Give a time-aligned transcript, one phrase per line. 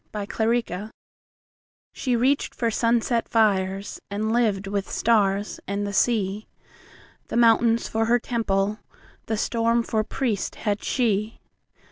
[0.13, 0.91] The Storm
[1.93, 6.47] SHE reached for sunset fires, And lived with stars and the sea,
[7.27, 8.79] The mountains for her temple,
[9.27, 11.39] The storm for priest had she.